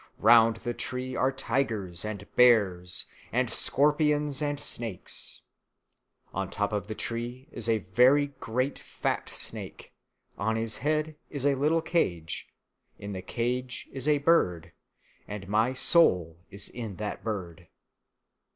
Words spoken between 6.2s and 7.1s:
on the top of the